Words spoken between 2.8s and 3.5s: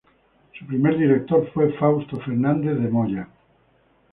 de Moya.